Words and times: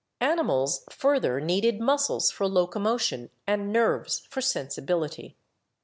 Animals 0.21 0.83
further 0.89 1.39
needed 1.39 1.79
muscles 1.79 2.31
for 2.31 2.47
locomotion 2.47 3.29
and 3.45 3.71
nerves 3.71 4.25
for 4.31 4.41
sensibility. 4.41 5.37